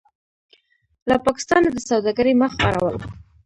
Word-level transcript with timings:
له 1.09 1.15
پاکستانه 1.25 1.67
د 1.73 1.77
سوداګرۍ 1.89 2.33
مخ 2.41 2.53
اړول: 2.69 2.95